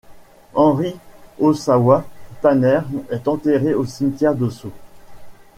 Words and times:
Henry 0.55 0.95
Ossawa 1.39 2.03
Tanner 2.41 2.79
est 3.11 3.27
enterré 3.27 3.75
au 3.75 3.85
cimetière 3.85 4.33
de 4.33 4.49
Sceaux. 4.49 4.73